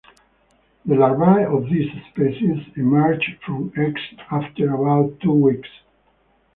The 0.83 0.95
larvae 0.95 1.43
of 1.45 1.65
this 1.69 1.85
species 2.09 2.57
emerge 2.75 3.37
from 3.45 3.71
eggs 3.77 4.01
after 4.31 4.73
about 4.73 5.19
two 5.19 5.31
weeks. 5.31 5.69